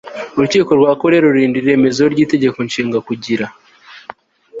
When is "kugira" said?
3.07-3.45